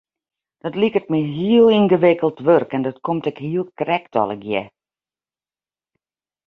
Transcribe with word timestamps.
Dat 0.63 0.75
liket 0.81 1.05
my 1.11 1.21
heel 1.37 1.67
yngewikkeld 1.79 2.37
wurk 2.47 2.71
en 2.77 2.83
dat 2.87 2.97
komt 3.05 3.25
ek 3.31 3.37
hiel 3.45 3.65
krekt 3.79 4.13
allegear. 4.21 4.69